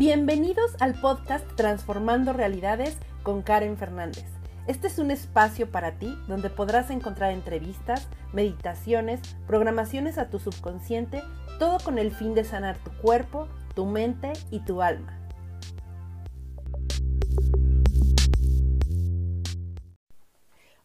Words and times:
Bienvenidos 0.00 0.76
al 0.80 0.98
podcast 0.98 1.46
Transformando 1.56 2.32
Realidades 2.32 2.96
con 3.22 3.42
Karen 3.42 3.76
Fernández. 3.76 4.24
Este 4.66 4.86
es 4.86 4.98
un 4.98 5.10
espacio 5.10 5.70
para 5.70 5.98
ti 5.98 6.16
donde 6.26 6.48
podrás 6.48 6.88
encontrar 6.88 7.32
entrevistas, 7.32 8.08
meditaciones, 8.32 9.20
programaciones 9.46 10.16
a 10.16 10.30
tu 10.30 10.38
subconsciente, 10.38 11.22
todo 11.58 11.76
con 11.84 11.98
el 11.98 12.12
fin 12.12 12.32
de 12.32 12.44
sanar 12.44 12.82
tu 12.82 12.90
cuerpo, 13.02 13.46
tu 13.74 13.84
mente 13.84 14.32
y 14.50 14.60
tu 14.60 14.80
alma. 14.80 15.18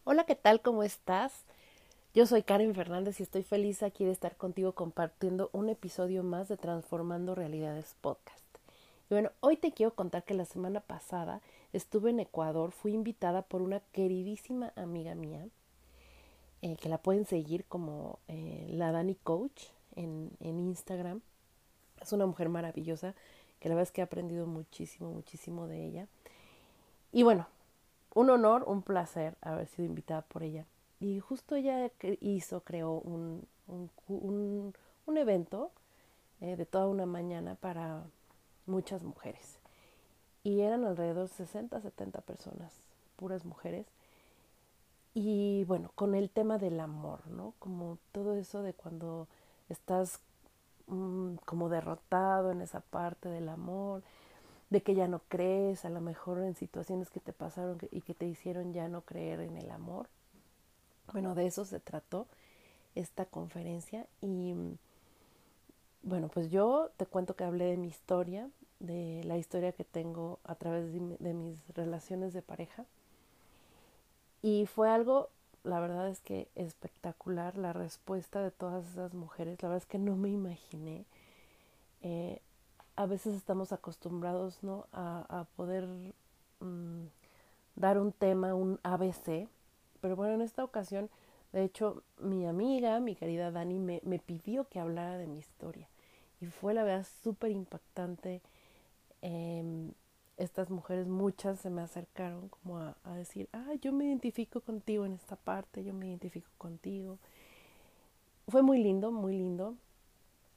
Hola, 0.04 0.24
¿qué 0.24 0.34
tal? 0.34 0.60
¿Cómo 0.60 0.82
estás? 0.82 1.46
Yo 2.12 2.26
soy 2.26 2.42
Karen 2.42 2.74
Fernández 2.74 3.18
y 3.20 3.22
estoy 3.22 3.44
feliz 3.44 3.82
aquí 3.82 4.04
de 4.04 4.12
estar 4.12 4.36
contigo 4.36 4.74
compartiendo 4.74 5.48
un 5.54 5.70
episodio 5.70 6.22
más 6.22 6.48
de 6.48 6.58
Transformando 6.58 7.34
Realidades 7.34 7.96
Podcast. 8.02 8.45
Y 9.08 9.14
bueno, 9.14 9.30
hoy 9.40 9.56
te 9.56 9.72
quiero 9.72 9.94
contar 9.94 10.24
que 10.24 10.34
la 10.34 10.44
semana 10.44 10.80
pasada 10.80 11.40
estuve 11.72 12.10
en 12.10 12.20
Ecuador, 12.20 12.72
fui 12.72 12.92
invitada 12.92 13.42
por 13.42 13.62
una 13.62 13.80
queridísima 13.92 14.72
amiga 14.74 15.14
mía, 15.14 15.46
eh, 16.62 16.76
que 16.76 16.88
la 16.88 16.98
pueden 16.98 17.24
seguir 17.24 17.64
como 17.66 18.18
eh, 18.26 18.66
la 18.70 18.90
Dani 18.90 19.14
Coach 19.14 19.66
en, 19.94 20.30
en 20.40 20.58
Instagram. 20.58 21.20
Es 22.00 22.12
una 22.12 22.26
mujer 22.26 22.48
maravillosa, 22.48 23.14
que 23.60 23.68
la 23.68 23.76
verdad 23.76 23.88
es 23.88 23.92
que 23.92 24.00
he 24.00 24.04
aprendido 24.04 24.46
muchísimo, 24.46 25.12
muchísimo 25.12 25.68
de 25.68 25.84
ella. 25.84 26.08
Y 27.12 27.22
bueno, 27.22 27.46
un 28.14 28.30
honor, 28.30 28.64
un 28.66 28.82
placer 28.82 29.36
haber 29.40 29.68
sido 29.68 29.86
invitada 29.86 30.22
por 30.22 30.42
ella. 30.42 30.66
Y 30.98 31.20
justo 31.20 31.54
ella 31.54 31.90
hizo, 32.20 32.62
creó 32.62 32.92
un, 33.00 33.46
un, 33.68 33.90
un, 35.06 35.16
evento 35.16 35.70
eh, 36.40 36.56
de 36.56 36.64
toda 36.66 36.88
una 36.88 37.06
mañana 37.06 37.54
para 37.54 38.04
muchas 38.66 39.02
mujeres. 39.02 39.58
Y 40.42 40.60
eran 40.60 40.84
alrededor 40.84 41.28
de 41.28 41.34
60, 41.34 41.80
70 41.80 42.20
personas, 42.20 42.72
puras 43.16 43.44
mujeres. 43.44 43.86
Y 45.14 45.64
bueno, 45.64 45.90
con 45.94 46.14
el 46.14 46.30
tema 46.30 46.58
del 46.58 46.78
amor, 46.78 47.26
¿no? 47.26 47.54
Como 47.58 47.98
todo 48.12 48.36
eso 48.36 48.62
de 48.62 48.74
cuando 48.74 49.28
estás 49.68 50.20
mm, 50.86 51.36
como 51.44 51.68
derrotado 51.68 52.52
en 52.52 52.60
esa 52.60 52.80
parte 52.80 53.28
del 53.28 53.48
amor, 53.48 54.02
de 54.70 54.82
que 54.82 54.94
ya 54.94 55.08
no 55.08 55.20
crees, 55.28 55.84
a 55.84 55.90
lo 55.90 56.00
mejor 56.00 56.38
en 56.42 56.54
situaciones 56.54 57.10
que 57.10 57.20
te 57.20 57.32
pasaron 57.32 57.78
y 57.90 58.00
que 58.02 58.14
te 58.14 58.26
hicieron 58.26 58.72
ya 58.72 58.88
no 58.88 59.02
creer 59.02 59.40
en 59.40 59.56
el 59.56 59.70
amor. 59.70 60.08
Bueno, 61.12 61.34
de 61.34 61.46
eso 61.46 61.64
se 61.64 61.80
trató 61.80 62.26
esta 62.94 63.26
conferencia 63.26 64.06
y 64.20 64.54
bueno, 66.06 66.28
pues 66.28 66.52
yo 66.52 66.90
te 66.96 67.04
cuento 67.04 67.34
que 67.34 67.42
hablé 67.42 67.64
de 67.64 67.76
mi 67.76 67.88
historia, 67.88 68.48
de 68.78 69.22
la 69.24 69.38
historia 69.38 69.72
que 69.72 69.82
tengo 69.82 70.38
a 70.44 70.54
través 70.54 70.92
de, 70.92 71.34
mis 71.34 71.58
relaciones 71.74 72.32
de 72.32 72.42
pareja. 72.42 72.84
Y 74.40 74.66
fue 74.66 74.88
algo, 74.88 75.30
la 75.64 75.80
verdad 75.80 76.08
es 76.08 76.20
que 76.20 76.46
espectacular 76.54 77.58
la 77.58 77.72
respuesta 77.72 78.40
de 78.40 78.52
todas 78.52 78.86
esas 78.86 79.14
mujeres. 79.14 79.60
La 79.60 79.68
verdad 79.68 79.82
es 79.82 79.88
que 79.88 79.98
no 79.98 80.14
me 80.14 80.28
imaginé. 80.28 81.04
Eh, 82.02 82.40
a 82.94 83.06
veces 83.06 83.34
estamos 83.34 83.72
acostumbrados 83.72 84.62
¿no? 84.62 84.86
a, 84.92 85.44
poder 85.56 85.88
mm, 86.60 87.06
dar 87.74 87.98
un 87.98 88.12
tema, 88.12 88.54
un 88.54 88.78
ABC. 88.84 89.48
Pero 90.00 90.14
bueno, 90.14 90.34
en 90.34 90.42
esta 90.42 90.62
ocasión, 90.62 91.10
de 91.52 91.64
hecho, 91.64 92.02
mi 92.18 92.46
amiga, 92.46 93.00
mi 93.00 93.14
querida 93.14 93.50
Dani, 93.50 93.78
me, 93.78 94.00
me 94.04 94.18
pidió 94.18 94.68
que 94.68 94.80
hablara 94.80 95.18
de 95.18 95.26
mi 95.26 95.38
historia. 95.38 95.88
Y 96.40 96.46
fue 96.46 96.74
la 96.74 96.84
verdad 96.84 97.06
súper 97.22 97.50
impactante. 97.50 98.42
Em, 99.22 99.92
estas 100.36 100.70
mujeres, 100.70 101.06
muchas 101.06 101.60
se 101.60 101.70
me 101.70 101.80
acercaron 101.82 102.48
como 102.48 102.78
a, 102.78 103.16
decir, 103.16 103.48
ah, 103.52 103.72
yo 103.80 103.92
me 103.92 104.04
identifico 104.04 104.60
contigo 104.60 105.06
en 105.06 105.14
esta 105.14 105.36
parte, 105.36 105.82
yo 105.82 105.94
me 105.94 106.08
identifico 106.08 106.50
contigo. 106.58 107.18
Fue 108.48 108.62
muy 108.62 108.82
lindo, 108.82 109.10
muy 109.12 109.36
lindo. 109.38 109.74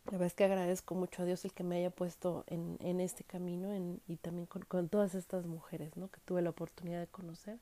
La 0.06 0.14
verdad 0.14 0.28
es 0.28 0.34
que 0.34 0.44
agradezco 0.44 0.96
mucho 0.96 1.22
a 1.22 1.26
Dios 1.26 1.46
el 1.46 1.54
que 1.54 1.64
me 1.64 1.78
haya 1.78 1.92
puesto 1.92 2.44
en, 2.48 2.78
en 2.82 3.00
este 3.00 3.24
camino 3.24 3.70
y 4.08 4.18
también 4.18 4.48
con, 4.48 4.64
con, 4.64 4.90
todas 4.90 5.16
estas 5.16 5.46
mujeres, 5.46 5.96
¿no? 5.98 6.10
Que 6.10 6.20
tuve 6.26 6.42
la 6.42 6.50
oportunidad 6.50 7.00
de 7.00 7.08
conocer, 7.08 7.60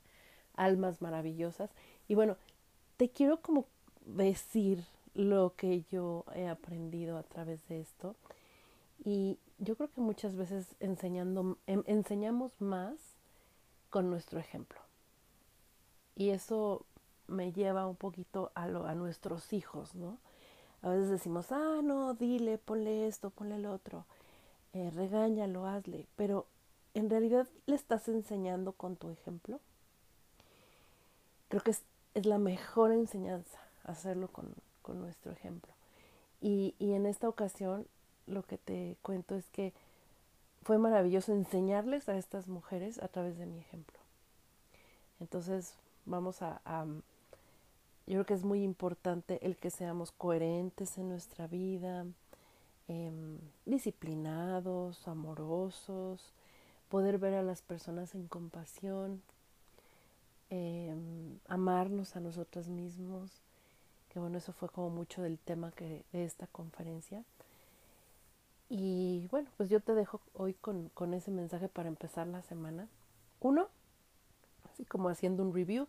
almas 0.54 1.02
maravillosas. 1.02 1.70
Y 2.08 2.14
bueno, 2.14 2.36
te 2.98 3.08
quiero 3.08 3.40
como 3.40 3.64
decir 4.04 4.84
lo 5.14 5.54
que 5.56 5.84
yo 5.90 6.24
he 6.34 6.48
aprendido 6.48 7.16
a 7.16 7.22
través 7.22 7.66
de 7.68 7.80
esto. 7.80 8.16
Y 9.04 9.38
yo 9.58 9.76
creo 9.76 9.88
que 9.90 10.00
muchas 10.00 10.36
veces 10.36 10.66
enseñando, 10.80 11.56
em, 11.66 11.82
enseñamos 11.86 12.60
más 12.60 12.96
con 13.88 14.10
nuestro 14.10 14.40
ejemplo. 14.40 14.80
Y 16.16 16.30
eso 16.30 16.84
me 17.28 17.52
lleva 17.52 17.86
un 17.86 17.96
poquito 17.96 18.50
a, 18.54 18.66
lo, 18.66 18.86
a 18.86 18.94
nuestros 18.94 19.52
hijos, 19.52 19.94
¿no? 19.94 20.18
A 20.82 20.90
veces 20.90 21.08
decimos, 21.08 21.52
ah, 21.52 21.80
no, 21.82 22.14
dile, 22.14 22.58
ponle 22.58 23.06
esto, 23.06 23.30
ponle 23.30 23.56
el 23.56 23.66
otro, 23.66 24.06
eh, 24.72 24.90
regáñalo, 24.90 25.66
hazle, 25.66 26.06
pero 26.16 26.46
en 26.94 27.10
realidad 27.10 27.46
le 27.66 27.76
estás 27.76 28.08
enseñando 28.08 28.72
con 28.72 28.96
tu 28.96 29.10
ejemplo. 29.10 29.60
Creo 31.48 31.62
que 31.62 31.70
es, 31.72 31.82
es 32.18 32.26
la 32.26 32.38
mejor 32.38 32.92
enseñanza 32.92 33.58
hacerlo 33.84 34.28
con, 34.28 34.54
con 34.82 35.00
nuestro 35.00 35.32
ejemplo. 35.32 35.72
Y, 36.40 36.74
y 36.78 36.92
en 36.92 37.06
esta 37.06 37.28
ocasión 37.28 37.86
lo 38.26 38.42
que 38.42 38.58
te 38.58 38.96
cuento 39.02 39.34
es 39.34 39.46
que 39.50 39.72
fue 40.62 40.78
maravilloso 40.78 41.32
enseñarles 41.32 42.08
a 42.08 42.18
estas 42.18 42.48
mujeres 42.48 42.98
a 42.98 43.08
través 43.08 43.38
de 43.38 43.46
mi 43.46 43.58
ejemplo. 43.58 43.98
Entonces 45.20 45.74
vamos 46.04 46.42
a, 46.42 46.60
yo 48.06 48.14
creo 48.14 48.26
que 48.26 48.34
es 48.34 48.44
muy 48.44 48.62
importante 48.62 49.38
el 49.42 49.56
que 49.56 49.70
seamos 49.70 50.12
coherentes 50.12 50.98
en 50.98 51.08
nuestra 51.08 51.46
vida, 51.46 52.06
em, 52.88 53.38
disciplinados, 53.66 55.06
amorosos, 55.08 56.32
poder 56.88 57.18
ver 57.18 57.34
a 57.34 57.42
las 57.42 57.62
personas 57.62 58.14
en 58.14 58.28
compasión, 58.28 59.22
em, 60.50 61.38
amarnos 61.48 62.16
a 62.16 62.20
nosotros 62.20 62.68
mismos, 62.68 63.30
que 64.08 64.18
bueno, 64.18 64.38
eso 64.38 64.52
fue 64.52 64.68
como 64.68 64.90
mucho 64.90 65.22
del 65.22 65.38
tema 65.38 65.70
que, 65.72 66.04
de 66.12 66.24
esta 66.24 66.46
conferencia. 66.46 67.24
Y 68.68 69.28
bueno, 69.30 69.48
pues 69.56 69.70
yo 69.70 69.80
te 69.80 69.94
dejo 69.94 70.20
hoy 70.34 70.54
con, 70.54 70.90
con 70.90 71.14
ese 71.14 71.30
mensaje 71.30 71.68
para 71.68 71.88
empezar 71.88 72.26
la 72.26 72.42
semana. 72.42 72.88
Uno, 73.40 73.68
así 74.70 74.84
como 74.84 75.08
haciendo 75.08 75.42
un 75.42 75.54
review. 75.54 75.86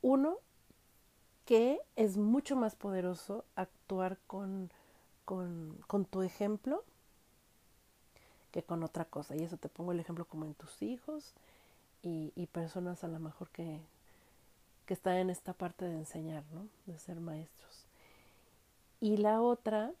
Uno, 0.00 0.36
que 1.44 1.80
es 1.96 2.16
mucho 2.16 2.56
más 2.56 2.76
poderoso 2.76 3.44
actuar 3.56 4.18
con, 4.26 4.70
con, 5.24 5.76
con 5.86 6.04
tu 6.04 6.22
ejemplo 6.22 6.84
que 8.52 8.62
con 8.62 8.84
otra 8.84 9.04
cosa. 9.04 9.34
Y 9.34 9.42
eso 9.42 9.56
te 9.56 9.68
pongo 9.68 9.92
el 9.92 10.00
ejemplo 10.00 10.24
como 10.24 10.44
en 10.44 10.54
tus 10.54 10.82
hijos 10.82 11.34
y, 12.02 12.46
personas 12.52 13.04
a 13.04 13.08
lo 13.08 13.18
mejor 13.18 13.48
que, 13.50 13.80
que 14.86 14.94
está 14.94 15.18
en 15.20 15.30
esta 15.30 15.52
parte 15.52 15.84
de 15.84 15.96
enseñar, 15.96 16.44
¿no? 16.52 16.66
De 16.86 16.98
ser 16.98 17.20
maestros. 17.20 17.86
Y 19.00 19.16
la 19.16 19.40
otra, 19.40 19.92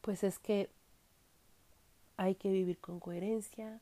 pues 0.00 0.24
es 0.24 0.38
que 0.38 0.70
hay 2.16 2.34
que 2.34 2.50
vivir 2.50 2.78
con 2.78 3.00
coherencia, 3.00 3.80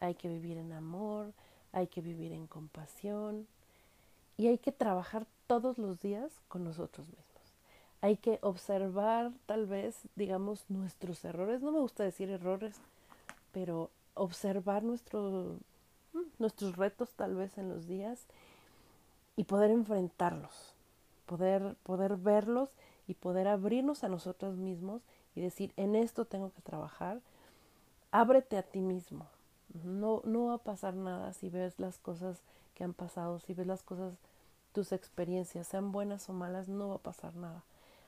hay 0.00 0.14
que 0.14 0.28
vivir 0.28 0.56
en 0.58 0.72
amor, 0.72 1.32
hay 1.72 1.86
que 1.86 2.00
vivir 2.00 2.32
en 2.32 2.46
compasión 2.46 3.46
y 4.36 4.46
hay 4.46 4.58
que 4.58 4.72
trabajar 4.72 5.26
todos 5.46 5.78
los 5.78 6.00
días 6.00 6.30
con 6.48 6.64
nosotros 6.64 7.06
mismos. 7.06 7.24
Hay 8.00 8.16
que 8.16 8.38
observar 8.42 9.32
tal 9.46 9.66
vez, 9.66 10.02
digamos, 10.14 10.64
nuestros 10.68 11.24
errores. 11.24 11.62
No 11.62 11.72
me 11.72 11.80
gusta 11.80 12.04
decir 12.04 12.30
errores, 12.30 12.76
pero 13.52 13.90
observar 14.14 14.82
nuestro, 14.84 15.56
nuestros 16.40 16.76
retos 16.76 17.10
tal 17.14 17.34
vez 17.34 17.58
en 17.58 17.68
los 17.68 17.86
días 17.86 18.26
y 19.36 19.44
poder 19.44 19.70
enfrentarlos, 19.70 20.74
poder, 21.26 21.76
poder 21.82 22.16
verlos 22.16 22.70
y 23.06 23.14
poder 23.14 23.48
abrirnos 23.48 24.04
a 24.04 24.08
nosotros 24.08 24.56
mismos 24.56 25.02
y 25.34 25.40
decir, 25.40 25.72
en 25.76 25.94
esto 25.94 26.24
tengo 26.24 26.52
que 26.52 26.62
trabajar, 26.62 27.20
ábrete 28.10 28.56
a 28.56 28.62
ti 28.62 28.80
mismo. 28.80 29.26
No, 29.84 30.22
no 30.24 30.46
va 30.46 30.54
a 30.54 30.58
pasar 30.58 30.94
nada 30.94 31.32
si 31.32 31.50
ves 31.50 31.78
las 31.78 31.98
cosas 31.98 32.38
que 32.74 32.84
han 32.84 32.94
pasado, 32.94 33.38
si 33.40 33.54
ves 33.54 33.66
las 33.66 33.82
cosas, 33.82 34.14
tus 34.72 34.92
experiencias, 34.92 35.66
sean 35.66 35.92
buenas 35.92 36.28
o 36.28 36.32
malas, 36.32 36.68
no 36.68 36.88
va 36.88 36.94
a 36.96 36.98
pasar 36.98 37.34
nada. 37.34 37.62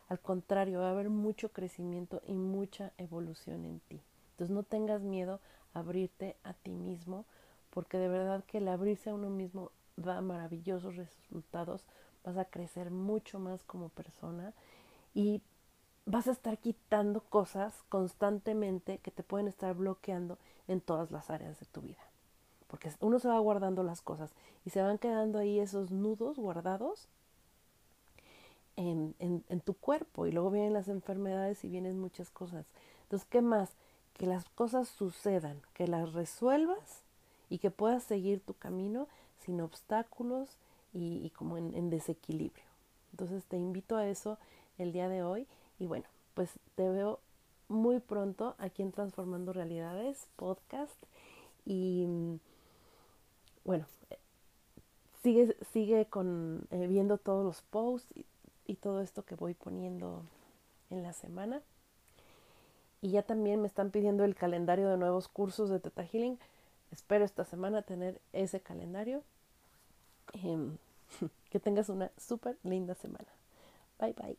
Al 0.09 0.19
contrario, 0.19 0.81
va 0.81 0.88
a 0.88 0.91
haber 0.91 1.11
mucho 1.11 1.50
crecimiento 1.50 2.23
y 2.27 2.35
mucha 2.35 2.93
evolución 2.99 3.65
en 3.65 3.81
ti. 3.81 4.00
Entonces 4.32 4.55
no 4.55 4.65
tengas 4.65 5.03
miedo 5.03 5.38
a 5.75 5.81
abrirte 5.81 6.37
a 6.43 6.53
ti 6.53 6.73
mismo, 6.73 7.25
porque 7.70 7.99
de 7.99 8.08
verdad 8.08 8.44
que 8.44 8.58
el 8.58 8.69
abrirse 8.69 9.11
a 9.11 9.14
uno 9.14 9.31
mismo 9.31 9.70
da 9.96 10.20
maravillosos 10.20 10.96
resultados, 10.96 11.84
vas 12.25 12.37
a 12.37 12.44
crecer 12.44 12.90
mucho 12.90 13.38
más 13.38 13.62
como 13.64 13.88
persona 13.88 14.52
y 15.14 15.43
vas 16.06 16.26
a 16.26 16.32
estar 16.32 16.58
quitando 16.58 17.20
cosas 17.20 17.75
constantemente 17.88 18.99
que 18.99 19.11
te 19.11 19.22
pueden 19.22 19.49
estar 19.49 19.75
bloqueando 19.75 20.38
en 20.69 20.81
todas 20.81 21.11
las 21.11 21.31
áreas 21.31 21.58
de 21.61 21.67
tu 21.67 21.81
vida. 21.81 22.02
Porque 22.67 22.90
uno 23.00 23.19
se 23.19 23.28
va 23.28 23.38
guardando 23.38 23.82
las 23.82 24.00
cosas 24.00 24.31
y 24.64 24.70
se 24.70 24.82
van 24.82 24.99
quedando 24.99 25.38
ahí 25.38 25.58
esos 25.58 25.90
nudos 25.90 26.37
guardados 26.38 27.08
en, 28.76 29.14
en, 29.19 29.61
tu 29.61 29.75
cuerpo 29.75 30.26
y 30.26 30.32
luego 30.32 30.50
vienen 30.50 30.72
las 30.72 30.88
enfermedades 30.88 31.64
y 31.64 31.69
vienen 31.69 32.00
muchas 32.00 32.31
cosas. 32.31 32.67
Entonces, 33.02 33.28
¿qué 33.28 33.43
más? 33.43 33.70
Que 34.14 34.26
las 34.26 34.44
cosas 34.50 34.88
sucedan, 34.88 35.61
que 35.75 35.87
las 35.87 36.12
resuelvas 36.12 37.02
y 37.50 37.58
que 37.58 37.70
puedas 37.70 38.05
seguir 38.05 38.41
tu 38.41 38.55
camino 38.55 39.08
sin 39.44 39.61
obstáculos 39.61 40.56
y, 40.94 41.31
como 41.37 41.58
en, 41.58 41.91
desequilibrio. 41.91 42.64
Entonces 43.12 43.44
te 43.44 43.56
invito 43.56 43.97
a 43.97 44.06
eso 44.06 44.38
el 44.79 44.93
día 44.93 45.08
de 45.08 45.23
hoy 45.23 45.47
y 45.79 45.87
bueno, 45.87 46.06
pues 46.35 46.50
te 46.76 46.88
veo 46.88 47.20
muy 47.69 48.00
pronto 48.00 48.55
aquí 48.58 48.82
en 48.82 48.93
Transformando 48.93 49.52
Realidades 49.52 50.26
podcast 50.37 50.94
y 51.67 52.06
bueno, 53.64 53.87
sigue, 55.23 55.56
sigue 55.73 56.06
con, 56.06 56.67
eh, 56.70 56.87
viendo 56.87 57.19
todos 57.19 57.44
los 57.44 57.62
posts 57.62 58.11
y, 58.17 58.25
y 58.67 58.76
todo 58.76 59.00
esto 59.00 59.25
que 59.25 59.35
voy 59.35 59.55
poniendo 59.55 60.23
en 60.91 61.03
la 61.03 61.12
semana. 61.12 61.62
Y 63.03 63.11
ya 63.11 63.23
también 63.23 63.61
me 63.61 63.67
están 63.67 63.91
pidiendo 63.91 64.25
el 64.25 64.35
calendario 64.35 64.88
de 64.88 64.96
nuevos 64.96 65.29
cursos 65.29 65.70
de 65.70 65.81
Teta 65.81 66.05
Healing. 66.05 66.38
Espero 66.91 67.25
esta 67.25 67.45
semana 67.45 67.83
tener 67.83 68.21
ese 68.33 68.61
calendario. 68.61 69.23
Em, 70.33 70.77
que 71.51 71.61
tengas 71.61 71.89
una 71.89 72.11
súper 72.17 72.59
linda 72.63 72.95
semana. 72.95 73.29
Bye 73.99 74.15
bye. 74.15 74.39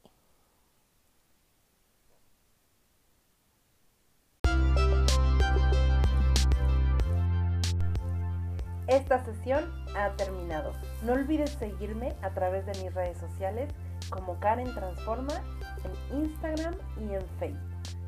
Esta 8.87 9.23
sesión 9.23 9.71
ha 9.95 10.11
terminado. 10.17 10.73
No 11.03 11.13
olvides 11.13 11.51
seguirme 11.51 12.13
a 12.21 12.33
través 12.33 12.65
de 12.65 12.73
mis 12.83 12.93
redes 12.93 13.17
sociales 13.19 13.71
como 14.09 14.37
Karen 14.41 14.73
Transforma 14.73 15.41
en 15.85 16.23
Instagram 16.23 16.75
y 16.99 17.13
en 17.13 17.25
Facebook. 17.39 18.00